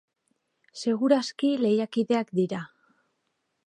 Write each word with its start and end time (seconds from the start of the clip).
Segur 0.85 1.15
aski 1.19 1.53
lehiakideak 1.67 2.35
dira. 2.43 2.67